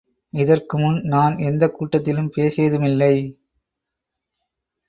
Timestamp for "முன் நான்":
0.79-1.37